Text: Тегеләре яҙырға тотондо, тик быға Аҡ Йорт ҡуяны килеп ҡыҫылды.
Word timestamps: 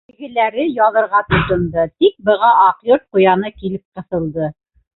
Тегеләре 0.11 0.63
яҙырға 0.77 1.19
тотондо, 1.33 1.83
тик 2.03 2.17
быға 2.31 2.51
Аҡ 2.63 2.81
Йорт 2.91 3.07
ҡуяны 3.17 3.55
килеп 3.61 3.87
ҡыҫылды. 4.01 4.53